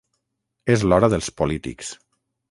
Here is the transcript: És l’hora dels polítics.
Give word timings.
És 0.75 0.85
l’hora 0.91 1.09
dels 1.13 1.29
polítics. 1.41 1.91